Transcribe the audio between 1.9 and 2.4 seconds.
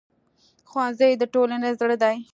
دی